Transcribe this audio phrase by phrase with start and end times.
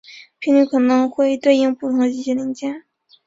[0.39, 2.85] 频率可能会对应不同的机械零件。